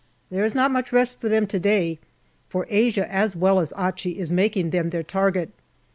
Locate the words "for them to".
1.21-1.59